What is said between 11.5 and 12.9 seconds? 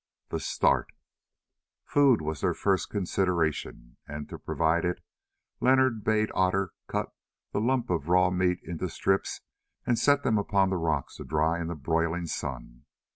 in the broiling sun.